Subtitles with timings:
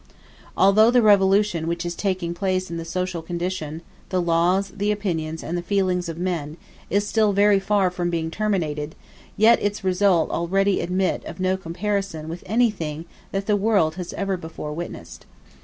[0.57, 5.43] Although the revolution which is taking place in the social condition, the laws, the opinions,
[5.43, 6.57] and the feelings of men,
[6.89, 8.95] is still very far from being terminated,
[9.37, 14.37] yet its results already admit of no comparison with anything that the world has ever
[14.37, 15.27] before witnessed.